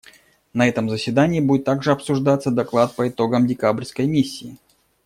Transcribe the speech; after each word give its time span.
На 0.55 0.67
этом 0.67 0.89
заседании 0.89 1.41
будет 1.41 1.63
также 1.63 1.91
обсуждаться 1.91 2.49
доклад 2.49 2.95
по 2.95 3.07
итогам 3.07 3.45
декабрьской 3.45 4.07
миссии. 4.07 4.57